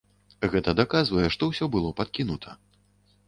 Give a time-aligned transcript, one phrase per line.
[0.53, 2.57] Гэта даказвае, што ўсё было падкінута.